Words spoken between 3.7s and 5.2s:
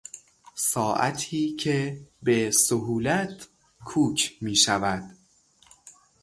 کوک میشود